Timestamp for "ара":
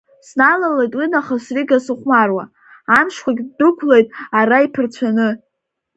4.39-4.57